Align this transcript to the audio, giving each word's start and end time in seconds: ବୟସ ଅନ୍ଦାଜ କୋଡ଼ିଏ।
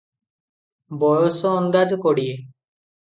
ବୟସ 1.03 1.37
ଅନ୍ଦାଜ 1.61 2.01
କୋଡ଼ିଏ। 2.07 2.33